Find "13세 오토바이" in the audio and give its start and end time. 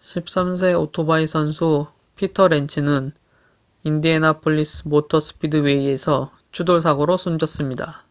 0.00-1.26